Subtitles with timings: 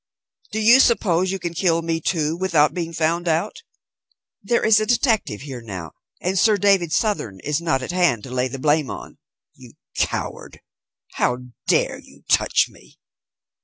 [0.51, 3.61] "Do you suppose you can kill me, too, without being found out?
[4.41, 8.31] There is a detective here now, and Sir David Southern is not at hand to
[8.31, 9.19] lay the blame on.
[9.53, 10.61] You coward!
[11.11, 11.37] How
[11.67, 12.97] dare you touch me!"